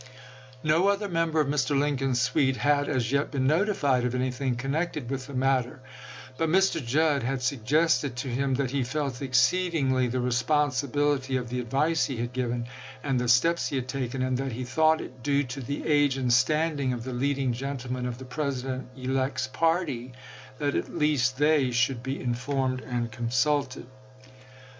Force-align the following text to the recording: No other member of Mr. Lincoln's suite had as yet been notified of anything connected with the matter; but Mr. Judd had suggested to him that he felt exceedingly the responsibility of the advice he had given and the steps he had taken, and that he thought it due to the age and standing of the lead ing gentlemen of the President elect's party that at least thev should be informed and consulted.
No 0.63 0.87
other 0.87 1.07
member 1.07 1.39
of 1.41 1.47
Mr. 1.47 1.77
Lincoln's 1.79 2.19
suite 2.19 2.57
had 2.57 2.89
as 2.89 3.11
yet 3.11 3.29
been 3.29 3.45
notified 3.45 4.03
of 4.03 4.15
anything 4.15 4.55
connected 4.55 5.11
with 5.11 5.27
the 5.27 5.35
matter; 5.35 5.79
but 6.39 6.49
Mr. 6.49 6.83
Judd 6.83 7.21
had 7.21 7.43
suggested 7.43 8.15
to 8.15 8.27
him 8.27 8.55
that 8.55 8.71
he 8.71 8.83
felt 8.83 9.21
exceedingly 9.21 10.07
the 10.07 10.19
responsibility 10.19 11.37
of 11.37 11.49
the 11.49 11.59
advice 11.59 12.05
he 12.05 12.17
had 12.17 12.33
given 12.33 12.65
and 13.03 13.19
the 13.19 13.27
steps 13.27 13.67
he 13.67 13.75
had 13.75 13.87
taken, 13.87 14.23
and 14.23 14.39
that 14.39 14.53
he 14.53 14.63
thought 14.63 15.01
it 15.01 15.21
due 15.21 15.43
to 15.43 15.61
the 15.61 15.85
age 15.85 16.17
and 16.17 16.33
standing 16.33 16.93
of 16.93 17.03
the 17.03 17.13
lead 17.13 17.37
ing 17.37 17.53
gentlemen 17.53 18.07
of 18.07 18.17
the 18.17 18.25
President 18.25 18.87
elect's 18.97 19.45
party 19.45 20.13
that 20.57 20.73
at 20.73 20.89
least 20.97 21.37
thev 21.37 21.75
should 21.75 22.01
be 22.01 22.19
informed 22.19 22.81
and 22.81 23.11
consulted. 23.11 23.85